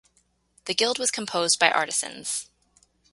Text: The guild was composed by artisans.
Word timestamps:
The 0.65 0.73
guild 0.73 0.97
was 0.97 1.11
composed 1.11 1.59
by 1.59 1.69
artisans. 1.69 2.49